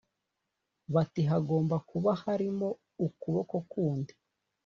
[0.93, 2.67] bati hagomba kuba harimo
[3.05, 4.13] ukuboko kundi